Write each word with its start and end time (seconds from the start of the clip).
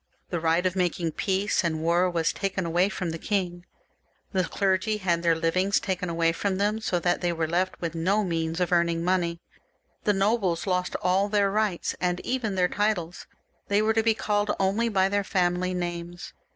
The 0.31 0.39
right 0.39 0.65
of 0.65 0.75
making 0.75 1.11
peace 1.11 1.63
and 1.63 1.79
war 1.83 2.09
was 2.09 2.33
taken 2.33 2.65
away 2.65 2.89
from 2.89 3.11
the 3.11 3.19
king; 3.19 3.67
the 4.31 4.43
clergy 4.45 4.97
had 4.97 5.21
their 5.21 5.35
livings 5.35 5.79
taken 5.79 6.09
away 6.09 6.31
from 6.31 6.57
them, 6.57 6.79
so 6.81 6.97
that 6.97 7.21
they 7.21 7.31
were 7.31 7.47
left 7.47 7.79
with 7.79 7.93
no 7.93 8.23
means 8.23 8.59
of 8.59 8.71
earning 8.71 9.03
money; 9.03 9.41
the 10.03 10.13
nobles 10.13 10.65
lost 10.65 10.95
all 11.03 11.29
their 11.29 11.51
rights, 11.51 11.95
and 12.01 12.19
even 12.21 12.55
their 12.55 12.67
titles; 12.67 13.27
they 13.67 13.79
were 13.79 13.93
to 13.93 14.01
be 14.01 14.15
called 14.15 14.49
only 14.59 14.89
by 14.89 15.07
their 15.07 15.23
family 15.23 15.75
names. 15.75 16.33